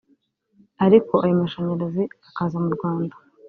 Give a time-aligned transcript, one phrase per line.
[0.85, 3.15] ariko ayo mashanyarazi akaza mu Rwanda